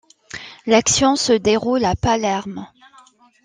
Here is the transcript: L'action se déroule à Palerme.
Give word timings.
L'action 0.65 1.15
se 1.15 1.31
déroule 1.31 1.85
à 1.85 1.95
Palerme. 1.95 2.67